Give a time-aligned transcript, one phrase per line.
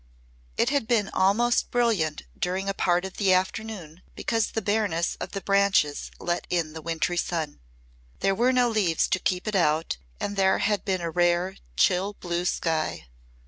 [0.57, 5.33] It had been almost brilliant during a part of the afternoon because the bareness of
[5.33, 7.59] the branches let in the wintry sun.
[8.19, 12.13] There were no leaves to keep it out and there had been a rare, chill
[12.13, 13.09] blue sky.